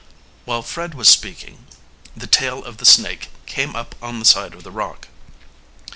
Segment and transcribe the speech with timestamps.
[0.45, 1.67] While Fred was speaking
[2.17, 5.09] the tail of the snake came up on the side of the rock.